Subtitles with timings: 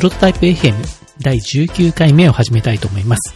[0.00, 0.76] プロトタイプ FM
[1.20, 3.34] 第19回目を始めたいと思います。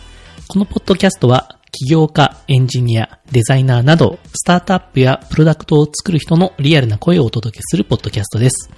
[0.48, 8.70] このポッドキャストは、起業家、エンジニア、デザイナーなど、スタートアップやプロダクトを作る人のリアルな声をお届けするポッドキャストです。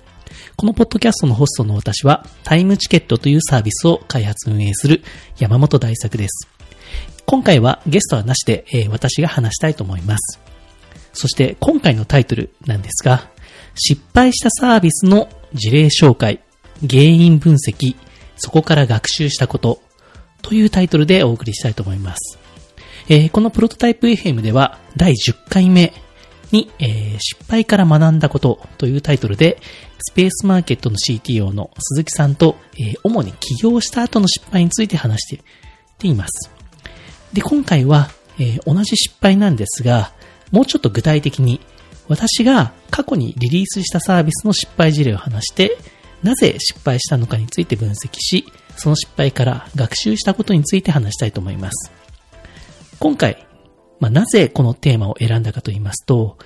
[0.57, 5.05] このポッドキャストのホストの私は、タイムチケットというサービスを開発運営する
[5.39, 6.49] 山本大作です。
[7.25, 10.41] 今回はゲストはなしで、えー、私が話したいと思います。
[11.13, 13.31] そして今回のタイトルなんですが、
[13.77, 16.41] 失敗したサービスの事例紹介、
[16.83, 17.97] 原因分析、
[18.37, 19.81] そこから学習したこと
[20.43, 22.39] というタイトルでお送りしたいと思います。
[23.09, 25.93] えー、このプロトタイプ FM では第10回目
[26.51, 29.59] に、えー、失敗から学んだことというタイトルで、
[29.99, 35.39] スペースマーケットの CTO の鈴木さんと、えー、主に起業した後の失敗について話し
[35.99, 36.51] ています。
[37.33, 40.13] で、今回は、え、同じ失敗なんですが、
[40.53, 41.61] もうちょっと具体的に、
[42.09, 45.77] 私が過去にリリースしたサービスの失敗事例を話して、
[46.23, 51.93] なぜ失敗したのかについて分析し、その失敗から学習したことについて話したいと思います。
[52.99, 53.47] 今回、
[54.01, 56.39] まあ、なぜこのテーマを選んだかと言いますと、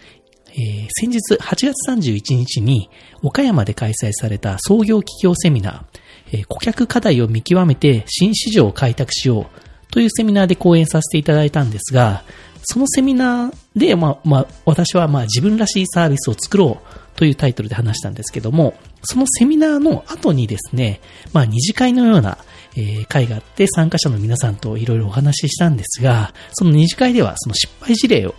[0.53, 2.91] えー、先日8月31日に
[3.23, 5.85] 岡山で開催された創業企業セミナー、
[6.33, 12.23] えー、顧客課題を見極めて新市場を開拓しようというセミナーで講演させていただいたんですが、
[12.63, 21.01] そのセミナーで、まあ、まあ、私はまあ自分らしいサービスを作ろうというタイトルで話したんですけども、そのセミナーの後にですね、
[21.33, 22.39] まあ二次会のような、
[22.77, 28.35] えー、会があって参加者の皆さんといろいろお話ししたんですが、その二次会ではその失敗事例を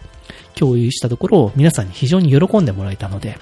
[0.56, 3.40] 共有したところを、皆さんに非常に喜んでもらえたので、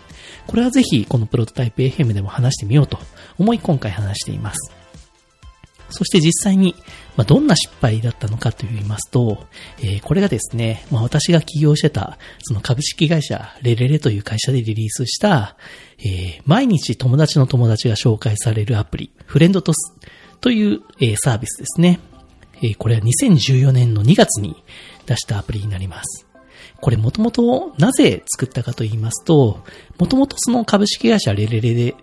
[0.48, 2.98] これはぜひこのプロトタイプ FM でも話してみようと
[3.38, 4.72] 思い今回話しています。
[5.90, 6.76] そして実際に、
[7.20, 9.46] まあ、どんな失敗だったのかと言いますと、
[9.80, 15.58] えー、これがですね、まあ、私が起業してた、その株式会社レレレという会社でリリースした、
[15.98, 19.98] えー、毎日友達の友達が紹介されるアプリ、フレンドトス
[20.40, 22.00] という、えー、サービスですね。
[22.64, 24.56] え、これは2014年の2月に
[25.06, 26.26] 出したアプリになります。
[26.80, 29.66] これもともとなぜ作ったかと言いますと、
[29.98, 31.96] もともとその株式会社レレレで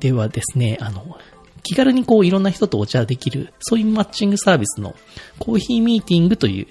[0.00, 1.16] ではですね、あの、
[1.64, 4.94] 気軽にこういろんな人とお茶できる、そういうマッチングサービスの
[5.38, 6.66] コーヒーミーティングという、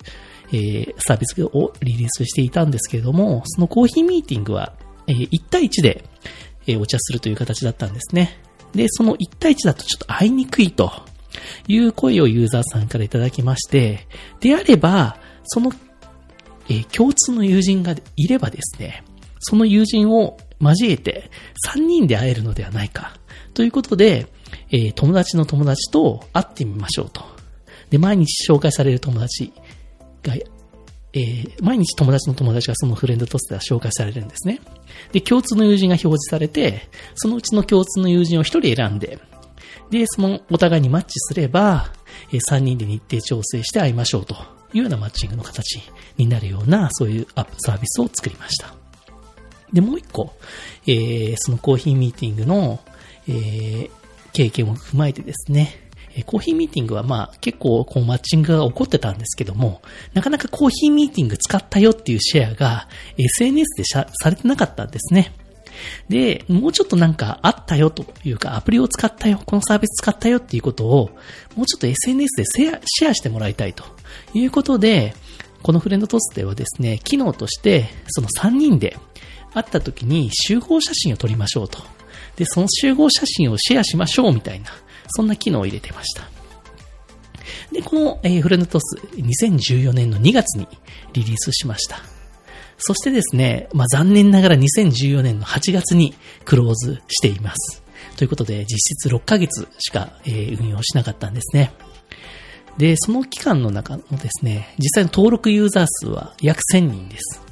[0.50, 4.74] えー、サービスをリリースしていたんですけれども、そのコーヒーミーティングは、
[5.08, 6.06] えー、1対1で、
[6.68, 8.40] えー、お茶するという形だったんですね。
[8.76, 10.92] で、その1対1だとちょっと会いにくいと
[11.68, 14.08] いう声をユーザーさんからいただきまして、
[14.42, 15.72] であれば、その、
[16.70, 19.04] えー、共通の友人がいればですね、
[19.40, 21.30] その友人を交えて
[21.68, 23.18] 3人で会えるのではないか。
[23.54, 24.28] ということで、
[24.72, 27.22] えー、友達の友達と会ってみましょうと。
[27.90, 29.53] で、毎日紹介される友達
[30.24, 34.59] が、えー、毎日友達の友達がそのフレンドとしては紹介されるんですね。
[35.12, 39.19] で、共通の友人が表示されて、そのうちの共通の友人を一人選んで、
[39.92, 41.92] で、そのお互いにマッチすれば、
[42.31, 44.36] えー、3人で日程調整して会いましょうと
[44.74, 45.80] いうようなマッチングの形
[46.18, 48.74] になるような、そういうアップサービスを作りました。
[49.72, 50.34] で、もう一個、
[50.88, 52.80] えー、そのコーヒーミーティングの、
[53.28, 53.90] えー、
[54.34, 55.80] 経験を踏まえてですね、
[56.26, 59.82] コーヒーミーティングはまあ結構こうマッチングが起こってたんですけども、
[60.14, 65.34] なかなかコーヒーミーティング使ったよっていうシェアが SNS でされてなかったんですね。
[66.10, 71.10] で、もうちょっとなんかあったよというか、アプリを使ったよ、このサービス使ったよっていうことを、
[71.56, 72.46] もうちょっと SNS で
[72.86, 73.84] シェアしてもらいたいと
[74.36, 75.16] いうことで、
[75.64, 78.98] このフレンドトスではですね、機能として、その3人で
[79.54, 81.80] 会った時に集合写真を撮りましょうと
[82.36, 84.70] で、その集合写真をシェアしましょうみたいな、
[85.08, 86.30] そんな機能を入れてました。
[87.72, 90.68] で、この、えー、フレンドトス、2014年の2月に
[91.14, 91.98] リリースしました。
[92.78, 96.14] そしてですね、まあ、残念ながら2014年の8月に
[96.46, 97.84] クローズしています。
[98.18, 101.72] ということで、実質6ヶ月しか、えー、運用しなかったんですね。
[102.78, 107.43] で、その期間の中のですね、実際の登録ユーザー数は約1000人です。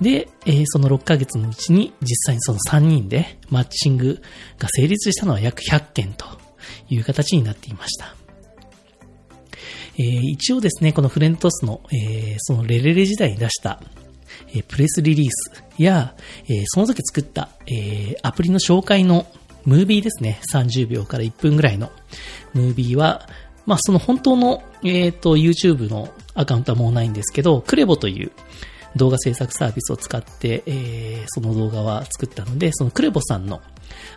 [0.00, 4.20] で、えー、その6ヶ月のうちに実際にその3人でマッチング
[4.58, 6.26] が成立したのは約100件と
[6.88, 8.14] いう形になっていました。
[9.98, 13.80] えー、一応ですね、このフレントスの、えー、そのレレレ時代に出した、
[14.54, 16.14] えプレスリリースや、
[16.48, 19.26] えその時作った、えアプリの紹介の
[19.64, 21.90] ムービーですね、30秒から1分ぐらいの
[22.52, 23.26] ムービーは、
[23.64, 28.32] まあその本当の、えっ、と YouTube のアカウントはもうないんですけど、クレボという、
[28.96, 33.60] 動画制作サービスを使って、えー、その動画は作ったので、そのクレボさんの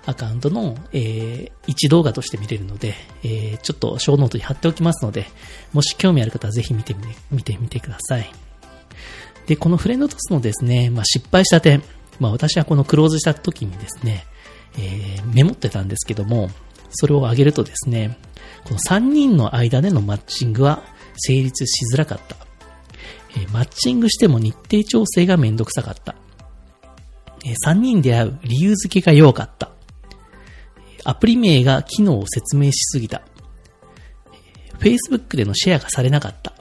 [0.06, 5.26] アカウントの、えー、一動画として見れるので、えー、ちょっとショーノートに貼っておきますので、
[5.74, 8.32] もし興味ある方はぜひ見てみて、見てみてください。
[9.46, 11.84] で、このフレンドトスのですね、まあ、失敗した点、
[12.20, 14.26] まあ、私はこのクローズした時にですね、
[14.78, 16.50] えー、メモってたんですけども、
[16.92, 18.18] それを挙げるとですね、
[18.64, 20.84] この3人の間でのマッチングは
[21.18, 22.49] 成立しづらかった。
[23.38, 26.16] えマッチングしても日程調整がめんどくさかった。
[27.46, 29.72] え3人で会う理由付けが弱かった。
[31.06, 33.22] アプリ名が機能を説明しすぎた。
[34.80, 36.54] Facebook でのシェアがされなかった。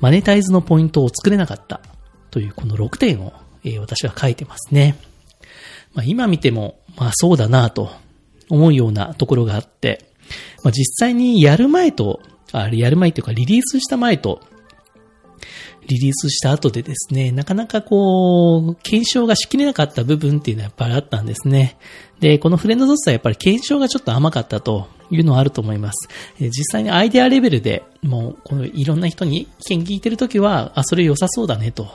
[0.00, 1.80] マネタイズのポイントを作れなかった。
[2.30, 3.32] というこの6点を、
[3.64, 4.96] え、私は書いてますね。
[5.94, 7.90] まあ、今見ても、まあそうだなと
[8.50, 10.10] 思うようなところがあって、
[10.62, 12.20] まあ、実際にやる前と、
[12.52, 14.40] あやる前というかリリースした前と、
[15.86, 21.76] リリースした後でですね、なかなかこう、検証がしきれなかった部分っていうのはやっぱりあったんですね。
[22.20, 26.08] で、このフレンドドスはやっぱり検証がちょっと甘かったというのはあると思います。
[26.40, 31.88] 実際にアイデアレベルでもう、このいろんな人に意見聞いてるときは、あ、それ良さそうだねと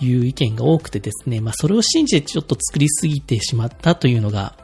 [0.00, 4.54] いう意見が多くてですね、まあそれを信じてちょっと作りすぎてしまったというのが、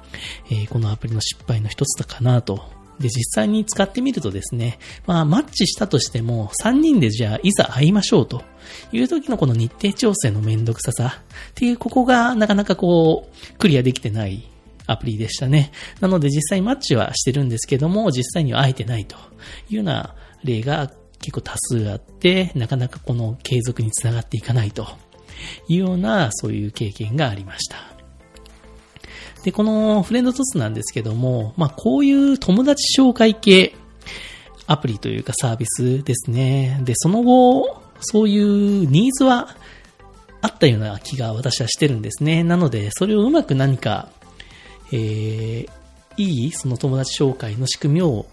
[0.50, 8.42] えー、このアプリの失敗の一つだかなとで、実際に使ってみるとですね、まあ、マッチしたとしても、3人でじゃあ、いざ会いましょうと
[8.92, 14.50] いう時のこの日程調整のめんどくささっていう、ここがなかなかこう、クリアできてない
[14.86, 15.72] アプリでしたね。
[16.00, 19.16] なので実際マッチはしてるんですけども、実際には会えてないと
[19.70, 20.14] いうような
[20.44, 24.86] 例が結構多数あって、なかなかこの継続につながっていかないと
[25.68, 27.89] いうような、そういう経験がありました。
[29.42, 33.74] で、このフレンドトスなんですけども、まあ、こういう友達紹介系
[34.66, 36.80] アプリというかサービスですね。
[36.84, 39.56] で、その後、そういうニーズは
[40.42, 42.44] あったような気が私はしてるんですね。
[42.44, 44.10] なので、それをうまく何か、
[44.92, 45.68] えー、
[46.16, 48.26] いいその友達紹介の仕組みを、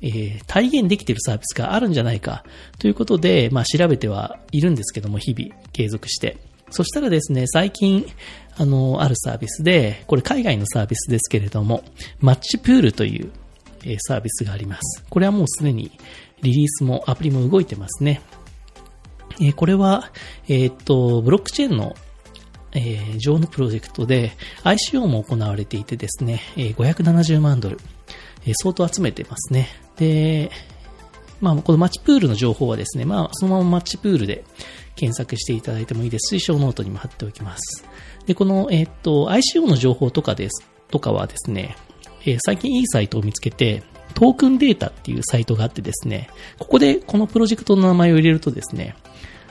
[0.00, 2.44] えー、体現できているサービスがあるんじゃないか
[2.78, 6.36] ということで、まあ、調べてはいるんですけども、日々継続して。
[6.70, 8.06] そしたらですね、最近、
[8.56, 11.84] あの、あるサービスで、これ海外のサービスですけれども、
[12.20, 13.30] マッチプールという、
[13.98, 15.04] サービスがあります。
[15.10, 15.92] これはもうすでに
[16.40, 18.22] リリースもアプリも動いてますね。
[19.40, 20.10] えこれは、
[20.48, 21.94] えっと、ブロックチェーンの
[22.74, 24.32] えー、上のプロジェクトで
[24.64, 27.78] ICO も行われていてですね、え、570万ドル、
[28.46, 29.68] え、相当集めてますね。
[29.96, 30.50] で、
[31.40, 34.44] まあ、このマッチプールの情報はですね、まあ、そのままマッチプールで
[34.96, 37.84] 検索していただいてもいいですし、ショーノートにも貼っておきます。
[38.26, 41.76] で、この、えっ、と、ICO の情報とかです、とかはですね、
[42.24, 43.82] えー、最近いいサイトを見つけて、
[44.14, 48.94] トークンデータっていうサイトがあってですね、ここでこのプロジェクトの名前を入れるとですね、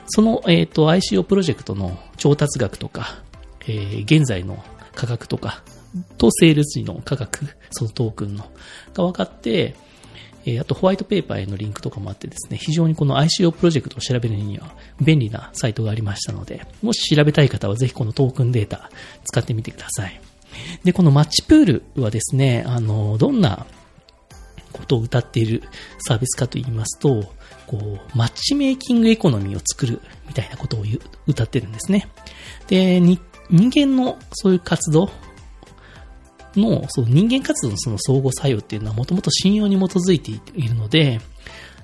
[0.06, 3.22] その、えっ、と、ICO プロジェクトの調達額とか、
[3.66, 4.62] えー、現在の
[4.94, 5.62] 価格とか、
[6.18, 8.50] とセール時の価格、そのトークンの、
[8.94, 9.76] が分かって、
[10.46, 18.90] えあとホワイトペーパーへのリンクとかもあってですね、非常にこの ICO プロジェクトを調べるには便利なサイトがありましたので、もし調べたい方はぜひこのトークンデータ
[19.24, 20.20] 使ってみてください。
[20.84, 23.66] で、このマッチプールはですね、あの、どんな
[24.72, 25.62] ことを歌っている
[25.98, 27.32] サービスかと言いますと、
[27.66, 30.84] こう、マッチメイキングエコノミーを作るみたいなことを
[31.26, 32.08] 歌ってるんですね。
[32.68, 33.18] で、人
[33.50, 35.10] 間のそういう活動
[36.56, 41.20] の、その、人間活動のその相互作用っていうのはもともと信用に基づいているので、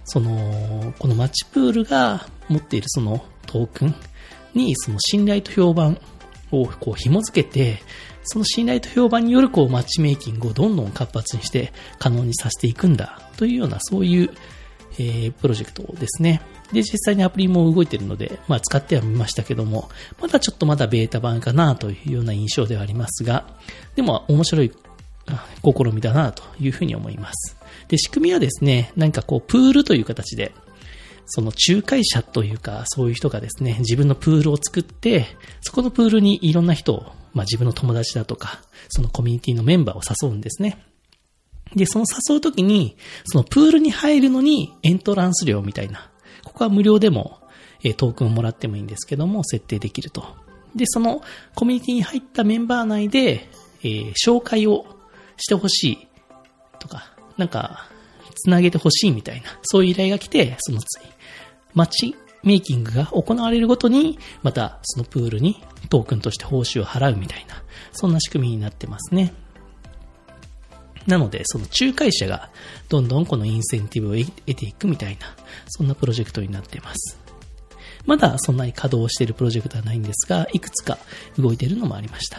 [0.05, 3.95] その、このマッチプールが持っているそのトークン
[4.55, 6.01] にその信頼と評判
[6.51, 7.83] をこう紐付けて、
[8.25, 14.31] その信頼と評判によるこうマッチメイキングをどんどん活発にして可能にさせていくんだというようなそういう、
[15.01, 16.43] え、プロジェクトですね。
[16.73, 19.91] で、実際にアプリも動いてるので、まあ使ってはみましたけども、
[20.21, 23.47] まだちょっとまだベータ版かなというような印象ではありますが、
[23.97, 24.73] でも面白い
[25.63, 27.57] 試みだなというふうに思います。
[27.89, 30.53] で、仕組みはですね、何かこう、プールという形で、
[31.27, 35.27] その仲介者というか、そういう人がですね、自分のプールを作って、
[35.61, 40.90] そこのプールにいろんな人を、まあ自分の友達だとか、そのコミュニティのメンバーを誘うんですね。
[41.75, 46.11] で、その誘うときに、そのプールに入るのにエントランス料みたいな
[46.45, 47.39] ここは無料でも、
[47.83, 50.25] えトークンをもらってもいいんですけども、設定できると。
[50.75, 51.23] で、その
[51.55, 53.49] コミュニティに入ったメンバー内で、
[53.83, 54.85] えー、紹介を
[55.37, 56.09] してほしい
[56.79, 57.89] とか、なんか、
[58.37, 60.81] つなげてほしいみたいな、そういう依頼が来て、その
[61.75, 67.63] マッチメイキングが行われるごとに、またそのプールにトークンとして報酬を払うみたいな、
[67.93, 69.33] そんな仕組みになってますね。
[71.11, 72.51] なので、その仲介者が
[72.89, 75.35] どんどんこのインセンティブを得ていくみたいな、
[75.69, 77.19] そんなプロジェクトになっています。
[78.07, 80.99] まだそんなに稼働しているプロジェクトはないんですが、いくつか
[81.39, 82.39] 動いているのもありました。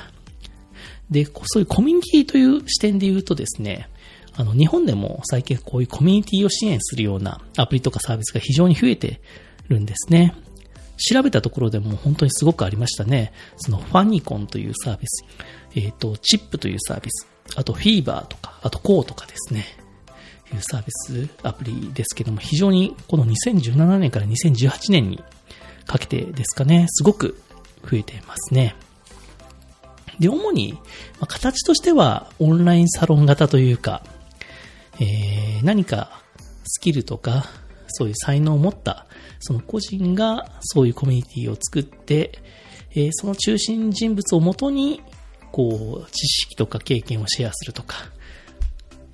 [1.10, 3.90] で、そういうコミュニティという視点で言うとですね、
[4.34, 9.22] あの、日本でも最近こういうコミュニティを支援するようなアプリとかサービスが非常に増えて
[9.68, 10.34] るんですね。
[10.98, 13.34] 調べたところでも本当にすごくありましたね。
[13.58, 15.26] そのファニコンというサービス、
[15.76, 19.66] えっ、ー、と、チップというサービス、あと Fever とか、あと Core とかですね、
[20.56, 25.24] いうサービスアプリですけども、非常にこの2017年から2018年に
[25.86, 27.42] かけてですかね、すごく
[27.90, 28.76] 増えていますね。
[30.20, 30.78] で、主に、
[31.20, 34.04] ま、形としてはオンラインサロン型というか、
[35.00, 36.22] えー、何か
[36.66, 37.46] スキルとか、
[37.88, 39.06] そういう才能を持った、
[39.40, 42.40] その個人がそういうコミュニティを作って、
[42.92, 45.02] えー、その中心人物をもとに、
[45.52, 47.98] こう、知識とか経験をシェアするとか、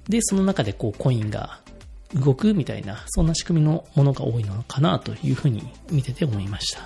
[0.08, 1.60] で、その中でこう、コインが
[2.13, 6.82] 動くみたいな、そんな仕組みのものが多いのかなというふうに見てて思いました。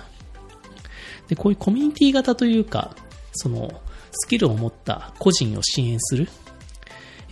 [1.28, 2.96] で、こういうコミュニティ型というか、
[3.32, 3.80] その、
[4.10, 6.28] スキルを持った個人を支援する、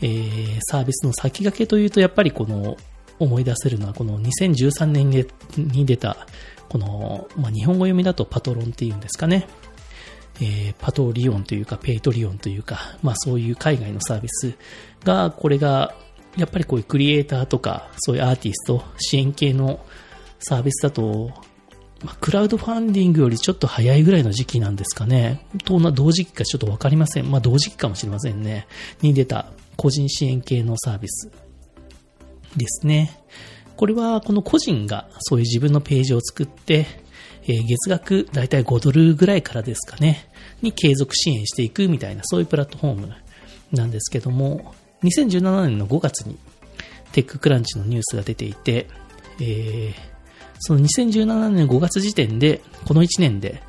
[0.01, 2.77] えー、サービスの先駆けというと、やっぱりこの、
[3.19, 6.27] 思い出せるのは、この2013年に出た、
[6.69, 9.47] この、まあ、日本語読みだとパトロンっていうんですかね。
[10.41, 14.55] えー、パトリオンというか、ペイトリオンというか、まあそういう海外のサービス
[15.05, 15.95] が、これが、
[16.37, 19.85] やっぱりこういうクリエイターとか、そういうアーティスト、支援系の
[20.39, 21.31] サービスだと、
[22.05, 25.47] まあ、クラウドファンディングよりちょっと早いぐらいの時期なんですかね。
[25.67, 27.31] どんな同時期かちょっとわかりません。
[27.31, 28.67] まあ同時期かもしれませんね。
[29.03, 31.31] に出た個人支援系のサービス
[32.57, 33.21] ですね。
[33.77, 36.87] これはこの個人がそういう自分のページを作って、
[37.51, 40.29] えー、月額だいたい5ドルぐらいからですかね、
[40.63, 43.15] に継続支援していくみたいな、そういうプラットフォーム
[43.73, 46.39] なんですけども、2017年の5月に
[47.11, 48.87] テッククランチのニュースが出ていて、
[49.41, 49.95] えー、
[50.61, 53.61] その2017年5月時点で、この1年で、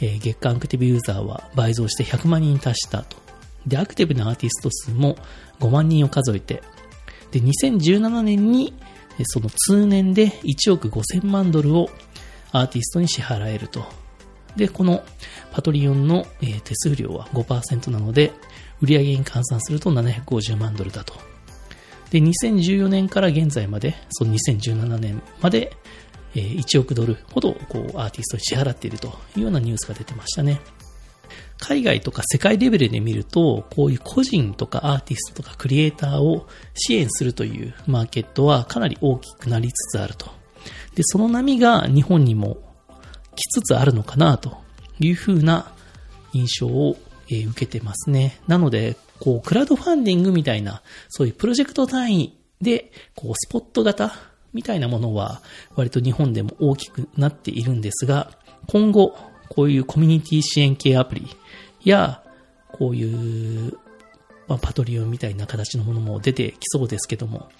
[0.00, 3.16] え、月間アクティブユーザーは倍増して100万人に達したと。
[3.66, 5.16] で、アクティブなアーティスト数も
[5.60, 6.62] 5万人を数えて、
[7.30, 8.74] で、2017年に、
[9.24, 11.90] その通年で1億5000万ドルを
[12.52, 13.86] アーティストに支払えると。
[14.56, 15.04] で、この
[15.52, 18.32] パトリオンの、手数料は5%なので、
[18.80, 21.14] 売上に換算すると750万ドルだと。
[22.10, 25.76] で、2014年から現在まで、その2017年まで、
[26.34, 30.60] 1億ドルほどこうアーティストに支払っているというようなニュースが出てましたね。
[31.58, 40.37] 海外とか世界レベルで見ると、こういう個人とかアーティストとかクリエイターを支援するというマーケットはかなり大きくなりつつあると。
[40.98, 42.58] で、その波が日本にも
[43.36, 44.58] 来つつあるのかなと
[44.98, 45.70] いうふうな
[46.32, 46.96] 印象を、
[47.30, 48.40] え受けてますね。
[48.48, 54.14] なので、こう、クラウドファンディングみたいな、そういうプロジェクト単位で、こう、スポット型
[54.54, 55.42] みたいなものは、
[55.76, 58.32] 割と日本でも大きくなっているんですが、
[58.66, 59.14] 今後、
[59.50, 61.28] こういうコミュニティ支援系アプリ
[61.84, 62.24] や、
[62.72, 63.78] こういう、
[64.48, 67.50] まあ、パトリオンみたいな形のものも出てきそうですけども、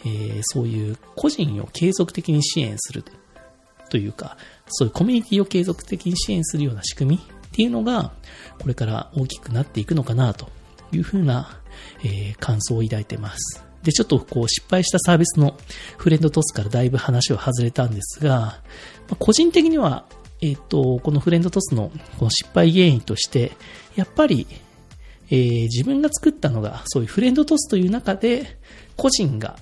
[0.00, 3.04] えー、そういう個人を継続的に支援する
[3.88, 4.36] というか、
[4.68, 8.12] そういうコミュニティを継続的に支援するような仕組みっていうのが、
[8.60, 10.48] これから大きくなっていくのかなと
[10.92, 11.60] いうふうな、
[12.04, 13.64] えー、感想を抱いてます。
[13.82, 15.56] で、ちょっとこう失敗したサービスの
[15.96, 18.60] フレンドトスからだいぶ話を外れたんですが、
[19.08, 20.06] まあ、個人的には、
[20.42, 23.52] えっ、と、このフレンドトスのこの失敗原因として、
[23.94, 24.46] やっぱり、
[25.30, 28.58] えー、自分が作ったのが、そういうフレンドトスという中で、
[28.96, 29.56] 個人が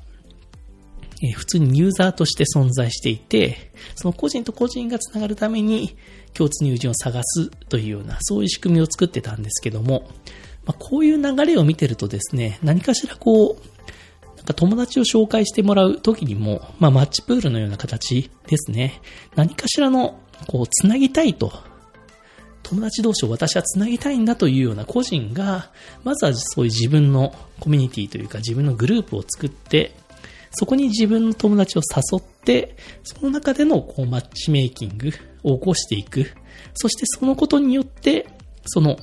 [1.25, 5.97] え普通にユーザーとして存在していて、その個人と個人がつながるために
[6.35, 10.11] 共通の友人を探すというような、そういう仕組みを作ってたんですけども、
[10.67, 19.01] まあ、こういう流れを見てるとですね、何かしらこう、なんか友達を紹介してもらう時にも、まあ、マッチプールのような形ですね。
[19.37, 21.53] 何かしらの、こう、つなぎたいと。
[22.63, 25.71] 友達同士を私はつなぎたいんだというような個人が、
[26.03, 29.95] まずはそういう自分のコミュニティというか自分のグループを作って、
[30.55, 35.11] そこに自分の友達を誘って、その中でのこうマッチメイキング
[35.43, 36.31] を起こしていく。
[36.75, 38.27] そしてそのことによって、
[38.67, 38.97] その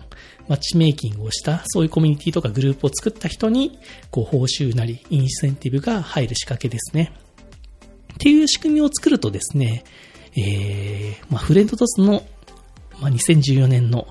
[0.47, 3.79] マッチメイキングをした、そういうコミュニティとかグループを作った人に、
[4.09, 7.13] こう報酬なり、インセンティブが入る仕掛けですね。
[8.13, 9.83] っていう仕組みを作るとですね、
[10.35, 12.23] えー、まあ、フレンドトスの、
[12.99, 14.07] まあ、2014年の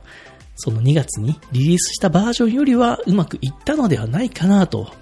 [0.56, 4.92] その2月にリリースしたバージョンよりはうまくいったのではないかなと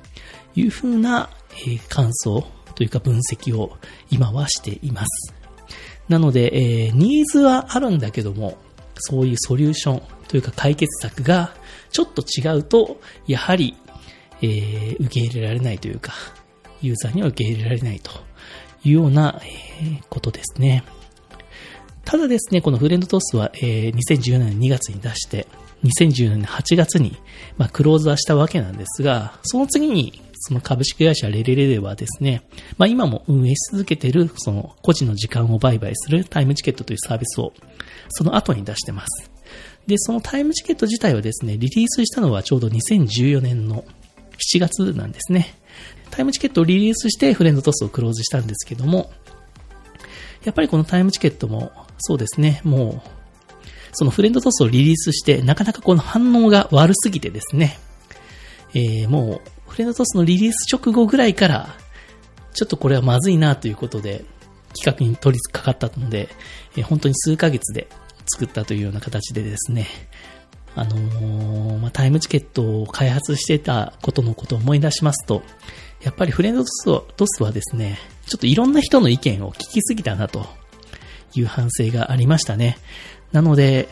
[0.55, 1.31] いうふうな、
[1.67, 3.77] え感想というか分析を
[4.11, 5.35] 今はしています。
[6.09, 6.51] なので、
[6.87, 8.57] え、ニーズはあるんだけども、
[8.97, 11.55] そういうソリューションというか解決策が
[11.91, 13.77] ちょっと違うと、やはり、
[14.41, 16.13] え、受け入れられないというか、
[16.81, 18.11] ユーザーには受け入れられないと
[18.85, 20.85] いうような、え、ことですね。
[22.05, 25.47] ただですね、このフレンドトスは、え、2014年2月に出して、
[25.85, 27.17] 2014年8月に、
[27.57, 32.43] まあ、クローズはしたわけなんですが、その次にその株式会社レレレではですね、
[32.79, 37.53] まあ今も運営し続けている、その個人の時間を売買するタイムチケットというサービスを、
[38.09, 39.31] その後に出してます。
[39.87, 43.85] で、そのタイムチケット自体はですね、リリースしたのはちょうど2014年の
[44.55, 45.55] 7月なんですね。
[46.11, 49.11] タイムチケットをリリースしてフレンドトスをクローズしたんですけども、
[50.45, 53.09] やっぱりこのタイムチケットもそうですね、もう、
[53.93, 57.79] そのフレンドトスをリリースして、なかなかこの反応が悪すぎてですね、
[58.75, 61.69] えー、もう、フレンドトスのリリース直後ぐらいから、
[62.55, 64.25] ちょっとこれはまずいなということで、
[64.77, 66.29] 企画に取り掛かったので、
[66.77, 67.89] え、本当に数ヶ月で
[68.27, 69.87] 作ったというような形でですね、
[70.75, 75.43] あのー、まあ、タイムチケットを開発してたことのことを思い出しますと、
[76.03, 80.47] やっぱりフレンドトスはですね、ちょっといろんな人の意見を聞きすぎたなと
[81.35, 82.79] いう反省がありましたね。
[83.33, 83.89] なので、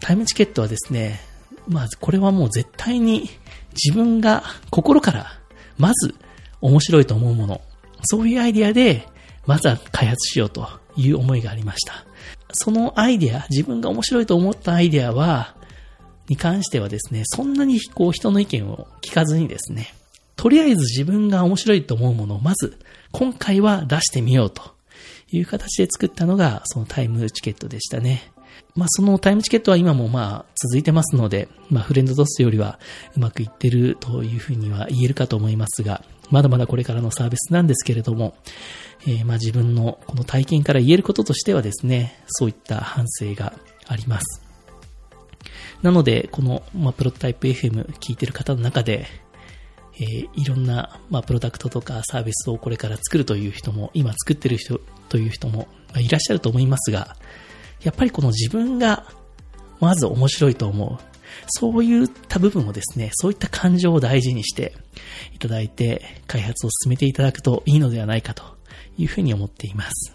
[0.00, 1.20] タイムチケットはですね、
[1.68, 3.28] まあこれはもう絶対に
[3.74, 5.26] 自分が心から
[5.78, 6.14] まず
[6.60, 7.60] 面白いと思うもの、
[8.04, 9.06] そういうアイディアで
[9.46, 12.04] まずは開発しようという思いがありました。
[12.52, 15.54] そのアイディア、自分が面白いと思ったアイディアは、
[16.28, 19.94] に関してはですね、そんなにこう人の意見を聞かずにですね、
[20.36, 22.78] とりあえず自分が面白いと思うものをまず
[23.12, 24.62] 今回は出してみようと
[25.30, 28.33] いう形で作ったのがそのタイムチケットでしたね。
[28.74, 32.78] まあそのタイムチケットは今もまあ続いてますので、まあフレンドドスよりは
[33.16, 38.34] うまくいってるというふうには言えるかと思いますが、まだまだこれからのサービスなんですけれども、
[39.06, 43.52] えー、まあ自分のこの体験から言えることとしてはですね、そういった反省が
[43.86, 44.44] あります。
[45.82, 49.06] なので、この、まあ、プロトタイプ FM 聞いてる方の中で、
[49.96, 54.80] えー、いろんな、まあ、プロダクトとかサービスをこれから作るという人も、今作ってる人
[55.10, 57.16] という人も、ま、いらっしゃると思いますが、
[57.84, 59.06] やっぱりこの自分が、
[59.80, 61.14] まず面白いと思う。
[61.46, 64.74] そういった部分をですね、そういった感情を大事にして
[65.34, 68.42] いただいて、開発を進めていただくといいのではないかと
[68.96, 70.14] いうふうに思っています。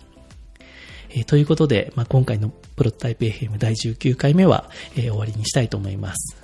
[1.12, 6.38] えー、ということで、まあ、今回のプロトタイプ FM 第19回目は、えー、終わりにしたいと思います。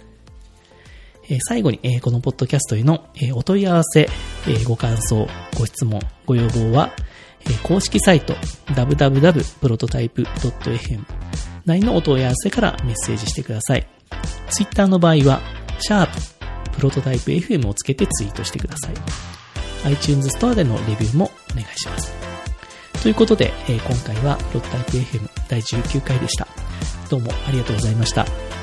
[1.28, 4.08] えー、最後に、えこのポッドキャストへの、えお問い合わせ、
[4.48, 6.94] えご感想、ご質問、ご要望は、
[7.64, 8.36] 公式サイト
[8.68, 11.04] www.prototype.fm
[11.66, 13.88] 内のお問い合わせからメッセージしてください。
[14.50, 15.42] Twitter の場合は、
[15.80, 16.12] シャープ
[16.76, 18.94] プロトタイプ FM をつけてツイートしてください。
[19.86, 22.14] iTunes ストアでのレビューもお願いします。
[23.02, 26.48] ということで、今回はプロッタイプ FM 第19回でした。
[27.10, 28.55] どうもありがとうございました。